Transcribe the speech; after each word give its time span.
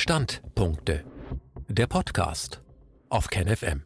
Standpunkte. 0.00 1.04
Der 1.68 1.86
Podcast 1.86 2.62
auf 3.10 3.28
KenFM. 3.28 3.82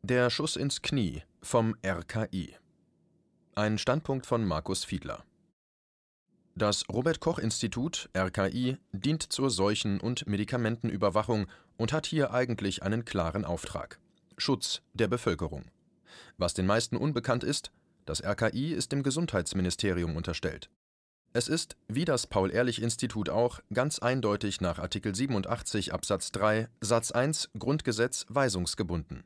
Der 0.00 0.30
Schuss 0.30 0.56
ins 0.56 0.80
Knie 0.80 1.22
vom 1.42 1.76
RKI. 1.84 2.56
Ein 3.54 3.76
Standpunkt 3.76 4.24
von 4.24 4.46
Markus 4.46 4.84
Fiedler. 4.84 5.22
Das 6.54 6.88
Robert 6.88 7.20
Koch 7.20 7.38
Institut 7.38 8.08
RKI 8.16 8.78
dient 8.92 9.22
zur 9.22 9.50
Seuchen- 9.50 10.00
und 10.00 10.26
Medikamentenüberwachung 10.26 11.48
und 11.76 11.92
hat 11.92 12.06
hier 12.06 12.32
eigentlich 12.32 12.82
einen 12.82 13.04
klaren 13.04 13.44
Auftrag: 13.44 14.00
Schutz 14.38 14.80
der 14.94 15.08
Bevölkerung. 15.08 15.66
Was 16.38 16.54
den 16.54 16.64
meisten 16.64 16.96
unbekannt 16.96 17.44
ist, 17.44 17.72
das 18.06 18.24
RKI 18.24 18.72
ist 18.72 18.90
dem 18.90 19.02
Gesundheitsministerium 19.02 20.16
unterstellt. 20.16 20.70
Es 21.32 21.46
ist, 21.46 21.76
wie 21.86 22.04
das 22.04 22.26
Paul-Ehrlich-Institut 22.26 23.28
auch, 23.28 23.60
ganz 23.72 24.00
eindeutig 24.00 24.60
nach 24.60 24.80
Artikel 24.80 25.14
87 25.14 25.94
Absatz 25.94 26.32
3 26.32 26.68
Satz 26.80 27.12
1 27.12 27.50
Grundgesetz 27.56 28.26
weisungsgebunden. 28.28 29.22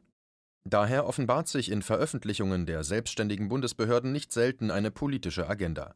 Daher 0.64 1.06
offenbart 1.06 1.48
sich 1.48 1.70
in 1.70 1.80
Veröffentlichungen 1.80 2.66
der 2.66 2.84
selbstständigen 2.84 3.48
Bundesbehörden 3.48 4.12
nicht 4.12 4.32
selten 4.32 4.70
eine 4.70 4.90
politische 4.90 5.48
Agenda. 5.48 5.94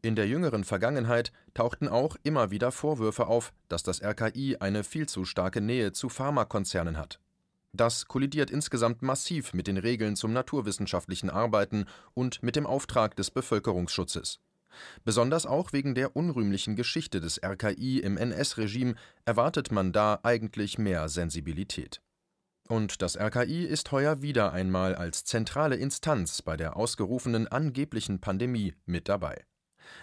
In 0.00 0.16
der 0.16 0.26
jüngeren 0.28 0.64
Vergangenheit 0.64 1.30
tauchten 1.52 1.88
auch 1.88 2.16
immer 2.22 2.50
wieder 2.50 2.72
Vorwürfe 2.72 3.26
auf, 3.26 3.52
dass 3.68 3.82
das 3.82 4.02
RKI 4.02 4.56
eine 4.60 4.82
viel 4.82 5.06
zu 5.10 5.26
starke 5.26 5.60
Nähe 5.60 5.92
zu 5.92 6.08
Pharmakonzernen 6.08 6.96
hat. 6.96 7.20
Das 7.74 8.06
kollidiert 8.06 8.50
insgesamt 8.50 9.02
massiv 9.02 9.52
mit 9.52 9.66
den 9.66 9.76
Regeln 9.76 10.16
zum 10.16 10.32
naturwissenschaftlichen 10.32 11.28
Arbeiten 11.28 11.84
und 12.14 12.42
mit 12.42 12.56
dem 12.56 12.66
Auftrag 12.66 13.14
des 13.16 13.30
Bevölkerungsschutzes. 13.30 14.40
Besonders 15.04 15.46
auch 15.46 15.72
wegen 15.72 15.94
der 15.94 16.16
unrühmlichen 16.16 16.76
Geschichte 16.76 17.20
des 17.20 17.40
RKI 17.42 18.00
im 18.00 18.16
NS-Regime 18.16 18.94
erwartet 19.24 19.70
man 19.72 19.92
da 19.92 20.20
eigentlich 20.22 20.78
mehr 20.78 21.08
Sensibilität. 21.08 22.00
Und 22.68 23.02
das 23.02 23.16
RKI 23.16 23.64
ist 23.64 23.92
heuer 23.92 24.22
wieder 24.22 24.52
einmal 24.52 24.94
als 24.94 25.24
zentrale 25.24 25.76
Instanz 25.76 26.40
bei 26.40 26.56
der 26.56 26.76
ausgerufenen 26.76 27.46
angeblichen 27.46 28.20
Pandemie 28.20 28.74
mit 28.86 29.08
dabei. 29.08 29.44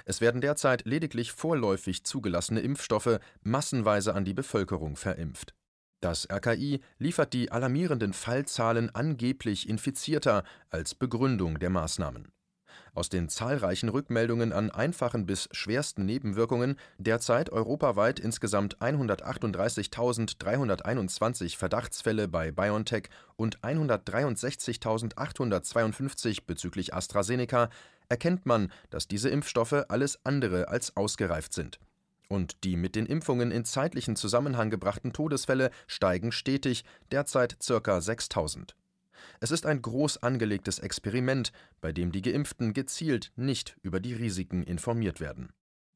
Es 0.05 0.21
werden 0.21 0.41
derzeit 0.41 0.85
lediglich 0.85 1.31
vorläufig 1.31 2.03
zugelassene 2.03 2.59
Impfstoffe 2.59 3.19
massenweise 3.41 4.13
an 4.13 4.25
die 4.25 4.35
Bevölkerung 4.35 4.95
verimpft. 4.95 5.55
Das 6.01 6.27
RKI 6.29 6.81
liefert 6.99 7.33
die 7.33 7.51
alarmierenden 7.51 8.13
Fallzahlen 8.13 8.93
angeblich 8.93 9.67
Infizierter 9.67 10.43
als 10.69 10.93
Begründung 10.93 11.59
der 11.59 11.69
Maßnahmen 11.71 12.31
aus 12.93 13.09
den 13.09 13.27
zahlreichen 13.29 13.89
Rückmeldungen 13.89 14.53
an 14.53 14.69
einfachen 14.71 15.25
bis 15.25 15.49
schwersten 15.51 16.05
Nebenwirkungen, 16.05 16.77
derzeit 16.97 17.49
europaweit 17.49 18.19
insgesamt 18.19 18.77
138.321 18.79 21.57
Verdachtsfälle 21.57 22.27
bei 22.27 22.51
BioNTech 22.51 23.09
und 23.35 23.59
163.852 23.61 26.45
bezüglich 26.45 26.93
AstraZeneca, 26.93 27.69
erkennt 28.09 28.45
man, 28.45 28.69
dass 28.89 29.07
diese 29.07 29.29
Impfstoffe 29.29 29.85
alles 29.87 30.19
andere 30.25 30.67
als 30.67 30.97
ausgereift 30.97 31.53
sind. 31.53 31.79
Und 32.27 32.63
die 32.63 32.75
mit 32.77 32.95
den 32.95 33.05
Impfungen 33.05 33.51
in 33.51 33.65
zeitlichen 33.65 34.15
Zusammenhang 34.15 34.69
gebrachten 34.69 35.11
Todesfälle 35.11 35.69
steigen 35.87 36.31
stetig, 36.31 36.85
derzeit 37.11 37.57
ca. 37.59 37.99
6000. 37.99 38.73
Es 39.39 39.51
ist 39.51 39.65
ein 39.65 39.81
groß 39.81 40.23
angelegtes 40.23 40.79
Experiment, 40.79 41.51
bei 41.81 41.91
dem 41.91 42.11
die 42.11 42.21
Geimpften 42.21 42.73
gezielt 42.73 43.31
nicht 43.35 43.77
über 43.81 43.99
die 43.99 44.13
Risiken 44.13 44.63
informiert 44.63 45.19
werden. 45.19 45.51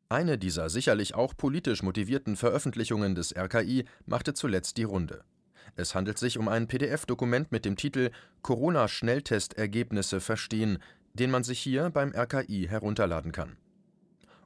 Eine 0.09 0.37
dieser 0.37 0.69
sicherlich 0.69 1.15
auch 1.15 1.35
politisch 1.35 1.81
motivierten 1.81 2.35
Veröffentlichungen 2.35 3.15
des 3.15 3.35
RKI 3.35 3.85
machte 4.05 4.33
zuletzt 4.33 4.77
die 4.77 4.83
Runde. 4.83 5.23
Es 5.75 5.95
handelt 5.95 6.19
sich 6.19 6.37
um 6.37 6.47
ein 6.47 6.67
PDF-Dokument 6.67 7.51
mit 7.51 7.65
dem 7.65 7.75
Titel 7.75 8.11
Corona-Schnelltestergebnisse 8.43 10.21
verstehen, 10.21 10.77
den 11.13 11.31
man 11.31 11.43
sich 11.43 11.59
hier 11.59 11.89
beim 11.89 12.13
RKI 12.15 12.67
herunterladen 12.69 13.31
kann. 13.31 13.57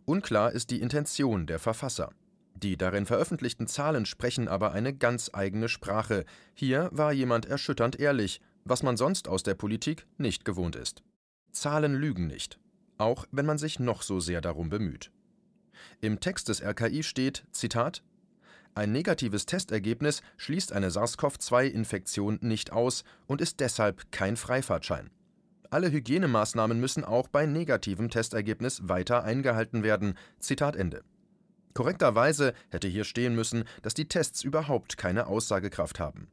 Unklar 0.05 0.53
ist 0.53 0.71
die 0.71 0.81
Intention 0.81 1.45
der 1.45 1.59
Verfasser. 1.59 2.11
Die 2.55 2.77
darin 2.77 3.05
veröffentlichten 3.05 3.67
Zahlen 3.67 4.05
sprechen 4.05 4.47
aber 4.47 4.71
eine 4.71 4.93
ganz 4.93 5.29
eigene 5.33 5.69
Sprache. 5.69 6.25
Hier 6.53 6.89
war 6.91 7.13
jemand 7.13 7.45
erschütternd 7.45 7.99
ehrlich 7.99 8.41
was 8.69 8.83
man 8.83 8.97
sonst 8.97 9.27
aus 9.27 9.43
der 9.43 9.55
Politik 9.55 10.05
nicht 10.17 10.45
gewohnt 10.45 10.75
ist. 10.75 11.03
Zahlen 11.51 11.95
lügen 11.95 12.27
nicht, 12.27 12.59
auch 12.97 13.25
wenn 13.31 13.45
man 13.45 13.57
sich 13.57 13.79
noch 13.79 14.01
so 14.01 14.19
sehr 14.19 14.41
darum 14.41 14.69
bemüht. 14.69 15.11
Im 16.01 16.19
Text 16.19 16.49
des 16.49 16.61
RKI 16.61 17.03
steht, 17.03 17.45
Zitat, 17.51 18.03
ein 18.75 18.91
negatives 18.91 19.45
Testergebnis 19.45 20.21
schließt 20.37 20.73
eine 20.73 20.89
SARS-CoV-2-Infektion 20.91 22.39
nicht 22.41 22.71
aus 22.71 23.03
und 23.27 23.41
ist 23.41 23.59
deshalb 23.59 24.11
kein 24.11 24.37
Freifahrtschein. 24.37 25.09
Alle 25.71 25.91
Hygienemaßnahmen 25.91 26.79
müssen 26.79 27.03
auch 27.03 27.27
bei 27.27 27.45
negativem 27.45 28.09
Testergebnis 28.09 28.87
weiter 28.87 29.23
eingehalten 29.23 29.83
werden. 29.83 30.15
Zitat 30.39 30.75
Ende. 30.75 31.03
Korrekterweise 31.73 32.53
hätte 32.69 32.87
hier 32.87 33.03
stehen 33.03 33.35
müssen, 33.35 33.63
dass 33.81 33.93
die 33.93 34.07
Tests 34.07 34.43
überhaupt 34.43 34.97
keine 34.97 35.27
Aussagekraft 35.27 35.99
haben. 35.99 36.27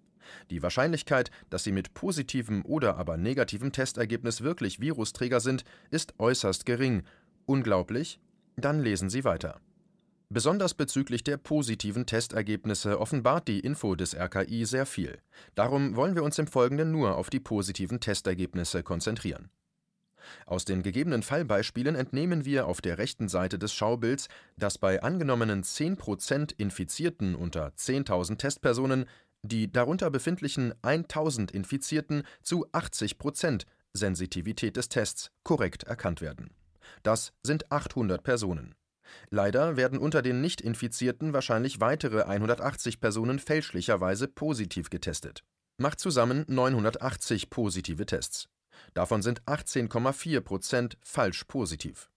Die 0.50 0.62
Wahrscheinlichkeit, 0.62 1.30
dass 1.50 1.64
sie 1.64 1.72
mit 1.72 1.94
positivem 1.94 2.64
oder 2.64 2.96
aber 2.96 3.16
negativem 3.16 3.72
Testergebnis 3.72 4.40
wirklich 4.40 4.80
Virusträger 4.80 5.40
sind, 5.40 5.64
ist 5.90 6.14
äußerst 6.18 6.66
gering. 6.66 7.02
Unglaublich? 7.46 8.18
Dann 8.56 8.80
lesen 8.80 9.10
Sie 9.10 9.24
weiter. 9.24 9.60
Besonders 10.28 10.74
bezüglich 10.74 11.22
der 11.22 11.36
positiven 11.36 12.04
Testergebnisse 12.04 12.98
offenbart 12.98 13.46
die 13.46 13.60
Info 13.60 13.94
des 13.94 14.16
RKI 14.16 14.64
sehr 14.64 14.84
viel. 14.84 15.18
Darum 15.54 15.94
wollen 15.94 16.16
wir 16.16 16.24
uns 16.24 16.38
im 16.38 16.48
Folgenden 16.48 16.90
nur 16.90 17.16
auf 17.16 17.30
die 17.30 17.38
positiven 17.38 18.00
Testergebnisse 18.00 18.82
konzentrieren. 18.82 19.50
Aus 20.44 20.64
den 20.64 20.82
gegebenen 20.82 21.22
Fallbeispielen 21.22 21.94
entnehmen 21.94 22.44
wir 22.44 22.66
auf 22.66 22.80
der 22.80 22.98
rechten 22.98 23.28
Seite 23.28 23.58
des 23.58 23.72
Schaubilds, 23.72 24.28
dass 24.56 24.78
bei 24.78 25.02
angenommenen 25.02 25.62
10% 25.62 26.54
Infizierten 26.58 27.36
unter 27.36 27.68
10.000 27.68 28.36
Testpersonen 28.36 29.06
die 29.46 29.70
darunter 29.70 30.10
befindlichen 30.10 30.74
1000 30.82 31.50
Infizierten 31.50 32.24
zu 32.42 32.66
80 32.72 33.18
Prozent 33.18 33.66
Sensitivität 33.92 34.76
des 34.76 34.88
Tests 34.88 35.30
korrekt 35.42 35.84
erkannt 35.84 36.20
werden. 36.20 36.50
Das 37.02 37.32
sind 37.42 37.70
800 37.72 38.22
Personen. 38.22 38.74
Leider 39.30 39.76
werden 39.76 39.98
unter 39.98 40.22
den 40.22 40.40
Nicht-Infizierten 40.40 41.32
wahrscheinlich 41.32 41.80
weitere 41.80 42.22
180 42.22 43.00
Personen 43.00 43.38
fälschlicherweise 43.38 44.28
positiv 44.28 44.90
getestet. 44.90 45.44
Macht 45.78 46.00
zusammen 46.00 46.44
980 46.48 47.50
positive 47.50 48.06
Tests. 48.06 48.48
Davon 48.94 49.22
sind 49.22 49.42
18,4 49.42 50.40
Prozent 50.40 50.98
falsch 51.02 51.44
positiv. 51.44 52.10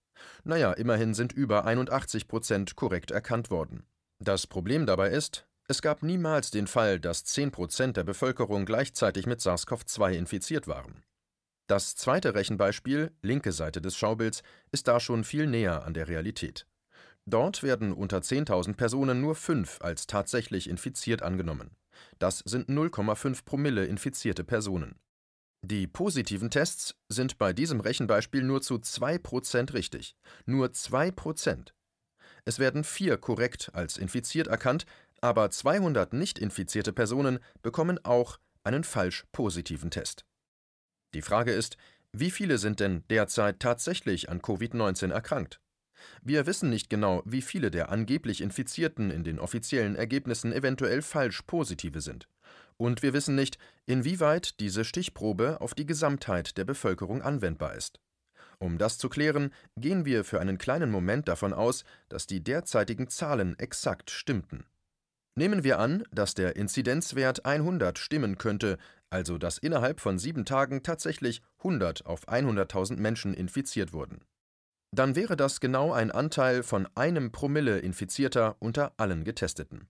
Naja, 0.44 0.72
immerhin 0.72 1.14
sind 1.14 1.32
über 1.32 1.64
81 1.64 2.28
Prozent 2.28 2.76
korrekt 2.76 3.10
erkannt 3.10 3.50
worden. 3.50 3.84
Das 4.18 4.46
Problem 4.46 4.84
dabei 4.84 5.10
ist, 5.10 5.46
es 5.70 5.82
gab 5.82 6.02
niemals 6.02 6.50
den 6.50 6.66
Fall, 6.66 6.98
dass 6.98 7.24
10 7.24 7.52
Prozent 7.52 7.96
der 7.96 8.02
Bevölkerung 8.02 8.66
gleichzeitig 8.66 9.26
mit 9.26 9.40
SARS-CoV-2 9.40 10.14
infiziert 10.14 10.66
waren. 10.66 11.04
Das 11.68 11.94
zweite 11.94 12.34
Rechenbeispiel, 12.34 13.12
linke 13.22 13.52
Seite 13.52 13.80
des 13.80 13.96
Schaubilds, 13.96 14.42
ist 14.72 14.88
da 14.88 14.98
schon 14.98 15.22
viel 15.22 15.46
näher 15.46 15.84
an 15.84 15.94
der 15.94 16.08
Realität. 16.08 16.66
Dort 17.24 17.62
werden 17.62 17.92
unter 17.92 18.18
10.000 18.18 18.74
Personen 18.74 19.20
nur 19.20 19.36
fünf 19.36 19.78
als 19.80 20.08
tatsächlich 20.08 20.68
infiziert 20.68 21.22
angenommen. 21.22 21.76
Das 22.18 22.40
sind 22.40 22.68
0,5 22.68 23.44
Promille 23.44 23.84
infizierte 23.84 24.42
Personen. 24.42 24.98
Die 25.62 25.86
positiven 25.86 26.50
Tests 26.50 26.96
sind 27.08 27.38
bei 27.38 27.52
diesem 27.52 27.78
Rechenbeispiel 27.78 28.42
nur 28.42 28.60
zu 28.60 28.74
2% 28.74 29.72
richtig. 29.72 30.16
Nur 30.46 30.66
2%. 30.70 31.68
Es 32.44 32.58
werden 32.58 32.84
vier 32.84 33.18
korrekt 33.18 33.70
als 33.74 33.98
infiziert 33.98 34.48
erkannt, 34.48 34.86
aber 35.20 35.50
200 35.50 36.12
nicht 36.12 36.38
infizierte 36.38 36.92
Personen 36.92 37.38
bekommen 37.62 37.98
auch 38.04 38.38
einen 38.64 38.84
falsch 38.84 39.24
positiven 39.32 39.90
Test. 39.90 40.24
Die 41.14 41.22
Frage 41.22 41.52
ist, 41.52 41.76
wie 42.12 42.30
viele 42.30 42.58
sind 42.58 42.80
denn 42.80 43.04
derzeit 43.08 43.60
tatsächlich 43.60 44.28
an 44.28 44.40
Covid-19 44.40 45.12
erkrankt? 45.12 45.60
Wir 46.22 46.46
wissen 46.46 46.70
nicht 46.70 46.88
genau, 46.88 47.22
wie 47.24 47.42
viele 47.42 47.70
der 47.70 47.90
angeblich 47.90 48.40
Infizierten 48.40 49.10
in 49.10 49.22
den 49.22 49.38
offiziellen 49.38 49.96
Ergebnissen 49.96 50.52
eventuell 50.52 51.02
falsch 51.02 51.42
positive 51.42 52.00
sind. 52.00 52.26
Und 52.76 53.02
wir 53.02 53.12
wissen 53.12 53.34
nicht, 53.34 53.58
inwieweit 53.86 54.58
diese 54.60 54.84
Stichprobe 54.84 55.60
auf 55.60 55.74
die 55.74 55.86
Gesamtheit 55.86 56.56
der 56.56 56.64
Bevölkerung 56.64 57.22
anwendbar 57.22 57.74
ist. 57.74 58.00
Um 58.58 58.78
das 58.78 58.98
zu 58.98 59.08
klären, 59.08 59.52
gehen 59.76 60.04
wir 60.04 60.24
für 60.24 60.40
einen 60.40 60.58
kleinen 60.58 60.90
Moment 60.90 61.28
davon 61.28 61.52
aus, 61.52 61.84
dass 62.08 62.26
die 62.26 62.42
derzeitigen 62.42 63.08
Zahlen 63.08 63.58
exakt 63.58 64.10
stimmten. 64.10 64.64
Nehmen 65.36 65.64
wir 65.64 65.78
an, 65.78 66.04
dass 66.10 66.34
der 66.34 66.56
Inzidenzwert 66.56 67.44
100 67.44 67.98
stimmen 67.98 68.36
könnte, 68.36 68.78
also 69.10 69.38
dass 69.38 69.58
innerhalb 69.58 70.00
von 70.00 70.18
sieben 70.18 70.44
Tagen 70.44 70.82
tatsächlich 70.82 71.42
100 71.58 72.06
auf 72.06 72.28
100.000 72.28 72.96
Menschen 72.96 73.34
infiziert 73.34 73.92
wurden. 73.92 74.24
Dann 74.92 75.14
wäre 75.14 75.36
das 75.36 75.60
genau 75.60 75.92
ein 75.92 76.10
Anteil 76.10 76.62
von 76.62 76.88
einem 76.96 77.30
Promille 77.30 77.78
Infizierter 77.78 78.56
unter 78.58 78.92
allen 78.96 79.24
Getesteten. 79.24 79.88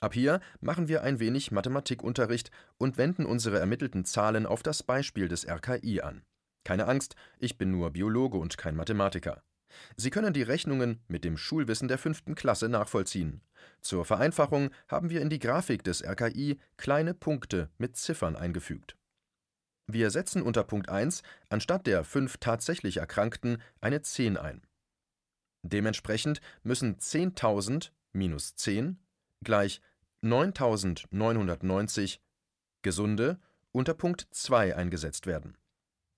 Ab 0.00 0.14
hier 0.14 0.40
machen 0.60 0.86
wir 0.86 1.02
ein 1.02 1.18
wenig 1.18 1.50
Mathematikunterricht 1.50 2.52
und 2.76 2.98
wenden 2.98 3.26
unsere 3.26 3.58
ermittelten 3.58 4.04
Zahlen 4.04 4.46
auf 4.46 4.62
das 4.62 4.84
Beispiel 4.84 5.26
des 5.26 5.44
RKI 5.44 6.02
an. 6.02 6.22
Keine 6.64 6.86
Angst, 6.86 7.16
ich 7.38 7.58
bin 7.58 7.72
nur 7.72 7.90
Biologe 7.90 8.38
und 8.38 8.58
kein 8.58 8.76
Mathematiker. 8.76 9.42
Sie 9.96 10.10
können 10.10 10.32
die 10.32 10.42
Rechnungen 10.42 11.00
mit 11.08 11.24
dem 11.24 11.36
Schulwissen 11.36 11.88
der 11.88 11.98
fünften 11.98 12.34
Klasse 12.34 12.68
nachvollziehen. 12.68 13.42
Zur 13.80 14.04
Vereinfachung 14.04 14.70
haben 14.88 15.10
wir 15.10 15.20
in 15.20 15.30
die 15.30 15.38
Grafik 15.38 15.84
des 15.84 16.04
RKI 16.04 16.58
kleine 16.76 17.14
Punkte 17.14 17.70
mit 17.78 17.96
Ziffern 17.96 18.36
eingefügt. 18.36 18.96
Wir 19.86 20.10
setzen 20.10 20.42
unter 20.42 20.64
Punkt 20.64 20.88
1 20.90 21.22
anstatt 21.48 21.86
der 21.86 22.04
fünf 22.04 22.36
tatsächlich 22.38 22.98
Erkrankten 22.98 23.62
eine 23.80 24.02
10 24.02 24.36
ein. 24.36 24.62
Dementsprechend 25.62 26.40
müssen 26.62 26.98
10.000 26.98 27.90
minus 28.12 28.54
10 28.56 28.98
gleich 29.42 29.80
9.990 30.22 32.18
Gesunde 32.82 33.38
unter 33.72 33.94
Punkt 33.94 34.26
2 34.30 34.76
eingesetzt 34.76 35.26
werden. 35.26 35.56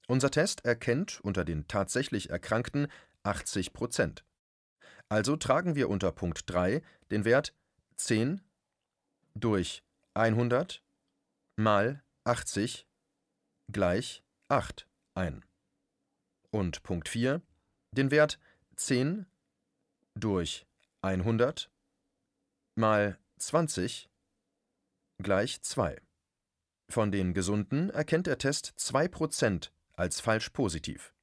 Unser 0.08 0.30
Test 0.32 0.64
erkennt 0.64 1.20
unter 1.20 1.44
den 1.44 1.68
tatsächlich 1.68 2.30
Erkrankten 2.30 2.88
80 3.22 3.72
Prozent. 3.72 4.24
Also 5.08 5.36
tragen 5.36 5.74
wir 5.74 5.88
unter 5.88 6.12
Punkt 6.12 6.42
3 6.46 6.82
den 7.10 7.24
Wert 7.24 7.54
10 7.96 8.40
durch 9.34 9.82
100 10.14 10.82
mal 11.56 12.02
80 12.24 12.86
gleich 13.72 14.22
8 14.48 14.88
ein. 15.14 15.44
Und 16.50 16.82
Punkt 16.82 17.08
4 17.08 17.42
den 17.92 18.10
Wert 18.10 18.38
10 18.76 19.26
durch 20.14 20.66
100 21.02 21.70
mal 22.76 23.18
20 23.38 24.08
gleich 25.18 25.62
2. 25.62 26.00
Von 26.88 27.12
den 27.12 27.34
Gesunden 27.34 27.90
erkennt 27.90 28.26
der 28.26 28.38
Test 28.38 28.74
2% 28.78 29.70
als 29.92 30.20
falsch 30.20 30.50
positiv. 30.50 31.14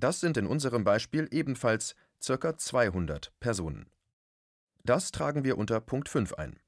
Das 0.00 0.18
sind 0.18 0.36
in 0.38 0.46
unserem 0.46 0.82
Beispiel 0.82 1.28
ebenfalls 1.30 1.94
ca. 2.24 2.56
200 2.56 3.34
Personen. 3.38 3.90
Das 4.82 5.12
tragen 5.12 5.44
wir 5.44 5.58
unter 5.58 5.78
Punkt 5.82 6.08
5 6.08 6.32
ein. 6.34 6.58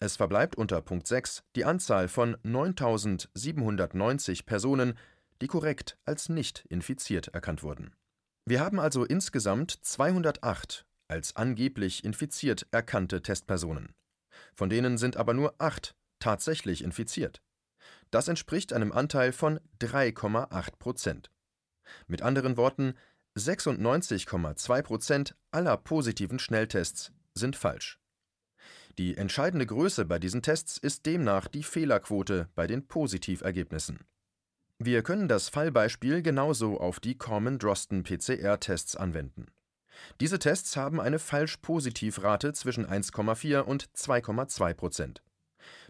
Es 0.00 0.16
verbleibt 0.16 0.56
unter 0.56 0.82
Punkt 0.82 1.06
6 1.06 1.44
die 1.56 1.64
Anzahl 1.64 2.08
von 2.08 2.36
9790 2.42 4.44
Personen, 4.44 4.98
die 5.40 5.46
korrekt 5.46 5.96
als 6.04 6.28
nicht 6.28 6.66
infiziert 6.68 7.28
erkannt 7.28 7.62
wurden. 7.62 7.96
Wir 8.44 8.60
haben 8.60 8.78
also 8.78 9.02
insgesamt 9.02 9.70
208 9.70 10.84
als 11.08 11.36
angeblich 11.36 12.04
infiziert 12.04 12.66
erkannte 12.70 13.22
Testpersonen. 13.22 13.94
Von 14.54 14.68
denen 14.68 14.98
sind 14.98 15.16
aber 15.16 15.32
nur 15.32 15.54
8 15.58 15.96
tatsächlich 16.18 16.84
infiziert. 16.84 17.40
Das 18.10 18.28
entspricht 18.28 18.74
einem 18.74 18.92
Anteil 18.92 19.32
von 19.32 19.58
3,8 19.80 20.76
Prozent. 20.78 21.30
Mit 22.06 22.22
anderen 22.22 22.56
Worten, 22.56 22.94
96,2 23.36 24.82
Prozent 24.82 25.36
aller 25.50 25.76
positiven 25.76 26.38
Schnelltests 26.38 27.12
sind 27.34 27.56
falsch. 27.56 27.98
Die 28.98 29.16
entscheidende 29.16 29.64
Größe 29.64 30.04
bei 30.04 30.18
diesen 30.18 30.42
Tests 30.42 30.76
ist 30.76 31.06
demnach 31.06 31.46
die 31.46 31.62
Fehlerquote 31.62 32.48
bei 32.56 32.66
den 32.66 32.88
Positivergebnissen. 32.88 34.00
Wir 34.80 35.02
können 35.02 35.28
das 35.28 35.48
Fallbeispiel 35.48 36.22
genauso 36.22 36.80
auf 36.80 36.98
die 37.00 37.16
Common-Drosten-PCR-Tests 37.16 38.96
anwenden. 38.96 39.46
Diese 40.20 40.38
Tests 40.38 40.76
haben 40.76 41.00
eine 41.00 41.18
Falsch-Positiv-Rate 41.18 42.52
zwischen 42.52 42.86
1,4 42.86 43.60
und 43.60 43.88
2,2 43.90 44.74
Prozent. 44.74 45.22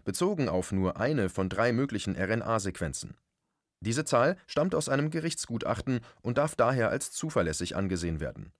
Bezogen 0.03 0.49
auf 0.49 0.71
nur 0.71 0.97
eine 0.97 1.29
von 1.29 1.49
drei 1.49 1.71
möglichen 1.71 2.15
RNA-Sequenzen. 2.15 3.15
Diese 3.81 4.03
Zahl 4.05 4.37
stammt 4.47 4.75
aus 4.75 4.89
einem 4.89 5.09
Gerichtsgutachten 5.09 6.01
und 6.21 6.37
darf 6.37 6.55
daher 6.55 6.89
als 6.89 7.11
zuverlässig 7.11 7.75
angesehen 7.75 8.19
werden. 8.19 8.51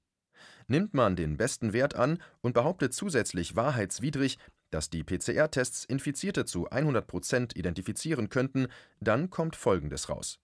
Nimmt 0.68 0.94
man 0.94 1.16
den 1.16 1.36
besten 1.36 1.74
Wert 1.74 1.96
an 1.96 2.20
und 2.42 2.54
behauptet 2.54 2.94
zusätzlich 2.94 3.56
wahrheitswidrig, 3.56 4.38
dass 4.70 4.90
die 4.90 5.04
PCR-Tests 5.04 5.84
Infizierte 5.86 6.46
zu 6.46 6.70
100 6.70 7.08
Prozent 7.08 7.56
identifizieren 7.56 8.30
könnten, 8.30 8.68
dann 9.00 9.30
kommt 9.30 9.56
Folgendes 9.56 10.10
raus. 10.10 10.40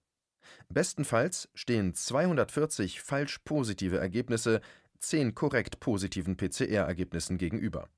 Bestenfalls 0.70 1.50
stehen 1.54 1.94
240 1.94 3.02
falsch 3.02 3.40
positive 3.40 3.98
Ergebnisse 3.98 4.62
10 5.00 5.36
korrekt 5.36 5.80
positiven 5.80 6.38
PCR-Ergebnissen 6.38 7.38
gegenüber. 7.38 7.90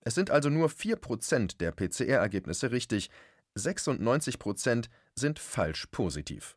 Es 0.00 0.14
sind 0.14 0.30
also 0.30 0.48
nur 0.48 0.68
4% 0.68 1.58
der 1.58 1.72
PCR-Ergebnisse 1.72 2.70
richtig, 2.70 3.10
96% 3.58 4.88
sind 5.14 5.38
falsch 5.38 5.86
positiv. 5.90 6.56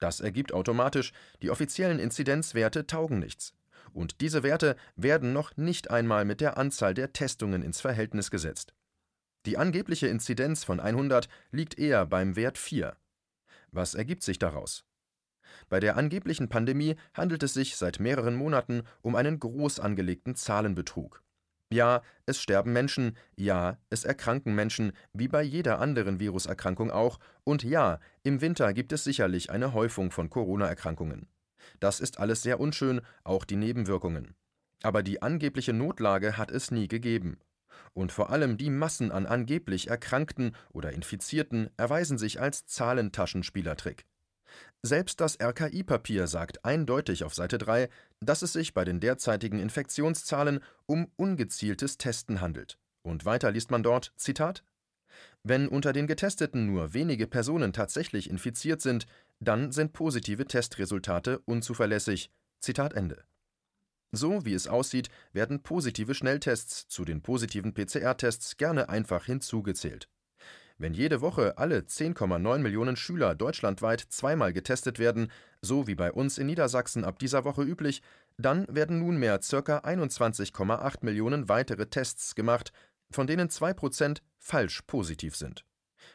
Das 0.00 0.20
ergibt 0.20 0.52
automatisch, 0.52 1.12
die 1.42 1.50
offiziellen 1.50 1.98
Inzidenzwerte 1.98 2.86
taugen 2.86 3.18
nichts. 3.18 3.54
Und 3.92 4.20
diese 4.20 4.42
Werte 4.42 4.76
werden 4.96 5.32
noch 5.32 5.56
nicht 5.56 5.90
einmal 5.90 6.24
mit 6.24 6.40
der 6.40 6.58
Anzahl 6.58 6.94
der 6.94 7.12
Testungen 7.12 7.62
ins 7.62 7.80
Verhältnis 7.80 8.30
gesetzt. 8.30 8.74
Die 9.46 9.58
angebliche 9.58 10.08
Inzidenz 10.08 10.64
von 10.64 10.80
100 10.80 11.28
liegt 11.50 11.78
eher 11.78 12.06
beim 12.06 12.34
Wert 12.34 12.58
4. 12.58 12.96
Was 13.70 13.94
ergibt 13.94 14.22
sich 14.22 14.38
daraus? 14.38 14.84
Bei 15.68 15.80
der 15.80 15.96
angeblichen 15.96 16.48
Pandemie 16.48 16.96
handelt 17.12 17.42
es 17.42 17.54
sich 17.54 17.76
seit 17.76 18.00
mehreren 18.00 18.34
Monaten 18.34 18.82
um 19.02 19.14
einen 19.14 19.38
groß 19.38 19.80
angelegten 19.80 20.34
Zahlenbetrug. 20.34 21.23
Ja, 21.74 22.02
es 22.24 22.40
sterben 22.40 22.72
Menschen, 22.72 23.16
ja, 23.34 23.78
es 23.90 24.04
erkranken 24.04 24.54
Menschen, 24.54 24.92
wie 25.12 25.26
bei 25.26 25.42
jeder 25.42 25.80
anderen 25.80 26.20
Viruserkrankung 26.20 26.92
auch, 26.92 27.18
und 27.42 27.64
ja, 27.64 27.98
im 28.22 28.40
Winter 28.40 28.72
gibt 28.72 28.92
es 28.92 29.02
sicherlich 29.02 29.50
eine 29.50 29.72
Häufung 29.72 30.12
von 30.12 30.30
Corona-Erkrankungen. 30.30 31.26
Das 31.80 31.98
ist 31.98 32.20
alles 32.20 32.42
sehr 32.42 32.60
unschön, 32.60 33.00
auch 33.24 33.44
die 33.44 33.56
Nebenwirkungen. 33.56 34.36
Aber 34.84 35.02
die 35.02 35.20
angebliche 35.20 35.72
Notlage 35.72 36.36
hat 36.36 36.52
es 36.52 36.70
nie 36.70 36.86
gegeben. 36.86 37.38
Und 37.92 38.12
vor 38.12 38.30
allem 38.30 38.56
die 38.56 38.70
Massen 38.70 39.10
an 39.10 39.26
angeblich 39.26 39.88
Erkrankten 39.88 40.54
oder 40.72 40.92
Infizierten 40.92 41.70
erweisen 41.76 42.18
sich 42.18 42.40
als 42.40 42.66
Zahlentaschenspielertrick. 42.66 44.04
Selbst 44.86 45.22
das 45.22 45.40
RKI-Papier 45.40 46.26
sagt 46.26 46.62
eindeutig 46.62 47.24
auf 47.24 47.34
Seite 47.34 47.56
3, 47.56 47.88
dass 48.20 48.42
es 48.42 48.52
sich 48.52 48.74
bei 48.74 48.84
den 48.84 49.00
derzeitigen 49.00 49.58
Infektionszahlen 49.58 50.60
um 50.84 51.10
ungezieltes 51.16 51.96
Testen 51.96 52.42
handelt. 52.42 52.78
Und 53.02 53.24
weiter 53.24 53.50
liest 53.50 53.70
man 53.70 53.82
dort, 53.82 54.12
Zitat, 54.16 54.62
wenn 55.42 55.68
unter 55.68 55.94
den 55.94 56.06
Getesteten 56.06 56.66
nur 56.66 56.92
wenige 56.92 57.26
Personen 57.26 57.72
tatsächlich 57.72 58.28
infiziert 58.28 58.82
sind, 58.82 59.06
dann 59.40 59.72
sind 59.72 59.94
positive 59.94 60.44
Testresultate 60.44 61.38
unzuverlässig. 61.46 62.30
Zitat 62.60 62.92
Ende. 62.92 63.24
So 64.12 64.44
wie 64.44 64.52
es 64.52 64.68
aussieht, 64.68 65.08
werden 65.32 65.62
positive 65.62 66.14
Schnelltests 66.14 66.88
zu 66.88 67.06
den 67.06 67.22
positiven 67.22 67.72
PCR-Tests 67.72 68.58
gerne 68.58 68.90
einfach 68.90 69.24
hinzugezählt. 69.24 70.10
Wenn 70.76 70.92
jede 70.92 71.20
Woche 71.20 71.56
alle 71.56 71.80
10,9 71.80 72.58
Millionen 72.58 72.96
Schüler 72.96 73.36
deutschlandweit 73.36 74.00
zweimal 74.08 74.52
getestet 74.52 74.98
werden, 74.98 75.30
so 75.62 75.86
wie 75.86 75.94
bei 75.94 76.10
uns 76.12 76.36
in 76.36 76.46
Niedersachsen 76.46 77.04
ab 77.04 77.18
dieser 77.20 77.44
Woche 77.44 77.62
üblich, 77.62 78.02
dann 78.38 78.66
werden 78.68 78.98
nunmehr 78.98 79.38
ca. 79.38 79.78
21,8 79.78 80.96
Millionen 81.02 81.48
weitere 81.48 81.86
Tests 81.86 82.34
gemacht, 82.34 82.72
von 83.12 83.28
denen 83.28 83.48
2% 83.48 84.18
falsch 84.38 84.82
positiv 84.82 85.36
sind. 85.36 85.64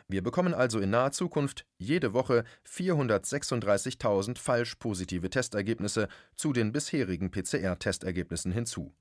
Wir 0.08 0.22
bekommen 0.22 0.54
also 0.54 0.80
in 0.80 0.90
naher 0.90 1.14
Zukunft 1.14 1.66
jede 1.78 2.14
Woche 2.14 2.44
436.000 2.68 4.38
falsch 4.38 4.76
positive 4.76 5.30
Testergebnisse 5.30 6.10
zu 6.36 6.52
den 6.52 6.72
bisherigen 6.74 7.32
PCR-Testergebnissen 7.32 8.52
hinzu. 8.52 8.94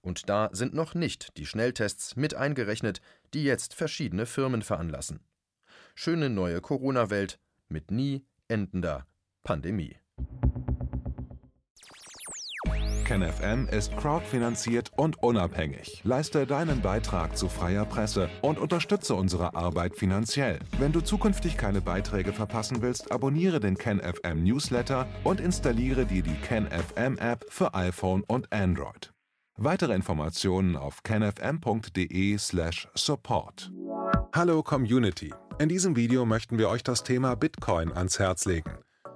Und 0.00 0.28
da 0.28 0.50
sind 0.52 0.74
noch 0.74 0.94
nicht 0.94 1.36
die 1.36 1.46
Schnelltests 1.46 2.16
mit 2.16 2.34
eingerechnet, 2.34 3.00
die 3.32 3.44
jetzt 3.44 3.74
verschiedene 3.74 4.26
Firmen 4.26 4.62
veranlassen. 4.62 5.20
Schöne 5.94 6.30
neue 6.30 6.60
Corona-Welt 6.60 7.38
mit 7.68 7.90
nie 7.90 8.24
endender 8.48 9.06
Pandemie. 9.42 9.96
KenFM 13.04 13.68
ist 13.68 13.94
crowdfinanziert 13.98 14.90
und 14.96 15.22
unabhängig. 15.22 16.00
Leiste 16.04 16.46
deinen 16.46 16.80
Beitrag 16.80 17.36
zu 17.36 17.50
freier 17.50 17.84
Presse 17.84 18.30
und 18.40 18.58
unterstütze 18.58 19.14
unsere 19.14 19.54
Arbeit 19.54 19.94
finanziell. 19.94 20.58
Wenn 20.78 20.92
du 20.92 21.02
zukünftig 21.02 21.58
keine 21.58 21.82
Beiträge 21.82 22.32
verpassen 22.32 22.80
willst, 22.80 23.12
abonniere 23.12 23.60
den 23.60 23.76
KenFM 23.76 24.42
Newsletter 24.42 25.06
und 25.22 25.40
installiere 25.40 26.06
dir 26.06 26.22
die 26.22 26.34
KenFM 26.34 27.18
App 27.18 27.44
für 27.50 27.74
iPhone 27.74 28.24
und 28.26 28.50
Android. 28.50 29.13
Weitere 29.56 29.94
Informationen 29.94 30.76
auf 30.76 31.04
canfm.de/support. 31.04 33.70
Hallo 34.32 34.64
Community. 34.64 35.32
In 35.60 35.68
diesem 35.68 35.94
Video 35.94 36.26
möchten 36.26 36.58
wir 36.58 36.68
euch 36.68 36.82
das 36.82 37.04
Thema 37.04 37.36
Bitcoin 37.36 37.92
ans 37.92 38.18
Herz 38.18 38.46
legen. 38.46 38.72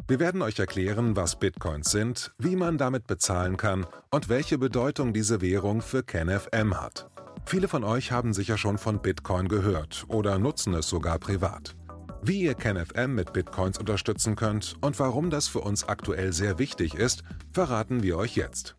Wir 0.07 0.21
werden 0.21 0.41
euch 0.43 0.61
erklären, 0.61 1.17
was 1.17 1.41
Bitcoins 1.41 1.91
sind, 1.91 2.33
wie 2.39 2.55
man 2.55 2.79
damit 2.79 3.09
bezahlen 3.09 3.57
kann 3.57 3.85
und 4.13 4.29
welche 4.29 4.59
Bedeutung 4.59 5.13
diese 5.13 5.41
Währung 5.41 5.83
für 5.83 6.05
KenFM 6.05 6.81
hat. 6.81 7.11
Viele 7.45 7.67
von 7.67 7.83
euch 7.83 8.13
haben 8.13 8.33
sicher 8.33 8.59
schon 8.59 8.79
von 8.79 9.03
Bitcoin 9.03 9.49
gehört 9.49 10.05
oder 10.07 10.39
nutzen 10.39 10.73
es 10.75 10.89
sogar 10.89 11.19
privat. 11.19 11.75
Wie 12.23 12.43
ihr 12.43 12.55
KenFM 12.55 13.13
mit 13.13 13.33
Bitcoins 13.33 13.77
unterstützen 13.77 14.37
könnt 14.37 14.77
und 14.83 15.01
warum 15.01 15.31
das 15.31 15.49
für 15.49 15.61
uns 15.61 15.89
aktuell 15.89 16.33
sehr 16.33 16.61
wichtig 16.61 16.95
ist, 16.95 17.25
verraten 17.53 18.05
wir 18.05 18.17
euch 18.17 18.37
jetzt. 18.37 18.78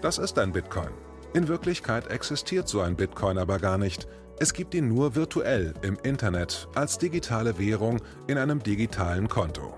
Das 0.00 0.18
ist 0.18 0.38
ein 0.38 0.52
Bitcoin. 0.52 0.90
In 1.34 1.48
Wirklichkeit 1.48 2.06
existiert 2.08 2.68
so 2.68 2.80
ein 2.80 2.94
Bitcoin 2.94 3.36
aber 3.36 3.58
gar 3.58 3.78
nicht. 3.78 4.06
Es 4.38 4.52
gibt 4.52 4.74
ihn 4.74 4.88
nur 4.88 5.16
virtuell 5.16 5.74
im 5.82 5.98
Internet 6.04 6.68
als 6.76 6.98
digitale 6.98 7.58
Währung 7.58 8.00
in 8.28 8.38
einem 8.38 8.62
digitalen 8.62 9.28
Konto. 9.28 9.74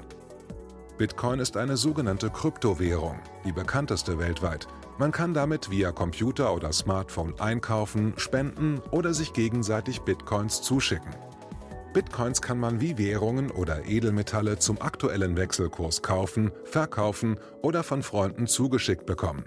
Bitcoin 0.98 1.40
ist 1.40 1.56
eine 1.56 1.78
sogenannte 1.78 2.28
Kryptowährung, 2.28 3.18
die 3.46 3.52
bekannteste 3.52 4.18
weltweit. 4.18 4.68
Man 4.98 5.12
kann 5.12 5.32
damit 5.32 5.70
via 5.70 5.92
Computer 5.92 6.54
oder 6.54 6.74
Smartphone 6.74 7.40
einkaufen, 7.40 8.12
spenden 8.18 8.82
oder 8.90 9.14
sich 9.14 9.32
gegenseitig 9.32 10.02
Bitcoins 10.02 10.60
zuschicken. 10.60 11.14
Bitcoins 11.94 12.42
kann 12.42 12.60
man 12.60 12.82
wie 12.82 12.98
Währungen 12.98 13.50
oder 13.50 13.86
Edelmetalle 13.86 14.58
zum 14.58 14.82
aktuellen 14.82 15.38
Wechselkurs 15.38 16.02
kaufen, 16.02 16.52
verkaufen 16.64 17.40
oder 17.62 17.82
von 17.82 18.02
Freunden 18.02 18.46
zugeschickt 18.46 19.06
bekommen. 19.06 19.46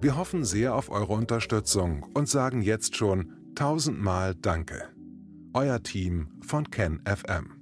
Wir 0.00 0.16
hoffen 0.16 0.44
sehr 0.44 0.76
auf 0.76 0.90
eure 0.90 1.12
Unterstützung 1.12 2.04
und 2.14 2.28
sagen 2.28 2.62
jetzt 2.62 2.94
schon 2.94 3.32
tausendmal 3.56 4.36
Danke. 4.36 4.88
Euer 5.52 5.82
Team 5.82 6.28
von 6.40 6.70
KenFM. 6.70 7.57